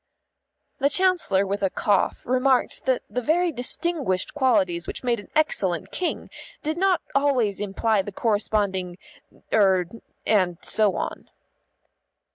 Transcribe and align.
The 0.79 0.89
Chancellor 0.89 1.45
with 1.45 1.61
a 1.61 1.69
cough 1.69 2.25
remarked 2.25 2.85
that 2.85 3.03
the 3.07 3.21
very 3.21 3.51
distinguished 3.51 4.33
qualities 4.33 4.87
which 4.87 5.03
made 5.03 5.19
an 5.19 5.29
excellent 5.35 5.91
King 5.91 6.31
did 6.63 6.75
not 6.75 7.01
always 7.13 7.59
imply 7.59 8.01
the 8.01 8.11
corresponding 8.11 8.97
er 9.53 9.85
and 10.25 10.57
so 10.63 10.95
on. 10.95 11.29